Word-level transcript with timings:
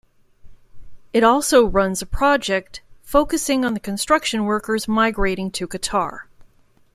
It 1.13 1.23
also 1.23 1.63
runs 1.67 2.01
a 2.01 2.07
project 2.07 2.81
focusing 3.03 3.63
on 3.63 3.77
construction 3.77 4.45
workers 4.45 4.87
migrating 4.87 5.51
to 5.51 5.67
Qatar. 5.67 6.21